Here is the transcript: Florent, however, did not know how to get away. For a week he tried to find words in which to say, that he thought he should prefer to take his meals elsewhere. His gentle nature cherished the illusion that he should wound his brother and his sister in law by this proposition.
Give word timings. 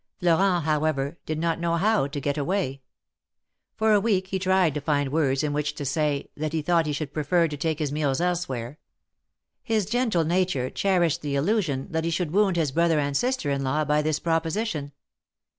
Florent, 0.19 0.65
however, 0.65 1.19
did 1.27 1.37
not 1.37 1.59
know 1.59 1.75
how 1.75 2.07
to 2.07 2.19
get 2.19 2.35
away. 2.35 2.81
For 3.75 3.93
a 3.93 3.99
week 3.99 4.29
he 4.29 4.39
tried 4.39 4.73
to 4.73 4.81
find 4.81 5.11
words 5.11 5.43
in 5.43 5.53
which 5.53 5.75
to 5.75 5.85
say, 5.85 6.27
that 6.35 6.53
he 6.53 6.63
thought 6.63 6.87
he 6.87 6.91
should 6.91 7.13
prefer 7.13 7.47
to 7.47 7.55
take 7.55 7.77
his 7.77 7.91
meals 7.91 8.19
elsewhere. 8.19 8.79
His 9.61 9.85
gentle 9.85 10.23
nature 10.23 10.71
cherished 10.71 11.21
the 11.21 11.35
illusion 11.35 11.85
that 11.91 12.03
he 12.03 12.09
should 12.09 12.31
wound 12.31 12.55
his 12.55 12.71
brother 12.71 12.97
and 12.97 13.09
his 13.09 13.19
sister 13.19 13.51
in 13.51 13.63
law 13.63 13.85
by 13.85 14.01
this 14.01 14.17
proposition. 14.17 14.91